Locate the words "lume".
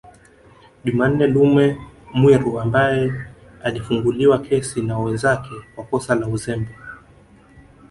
1.27-1.77